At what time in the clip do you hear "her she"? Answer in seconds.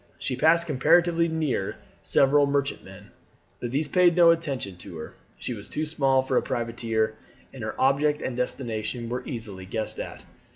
4.97-5.53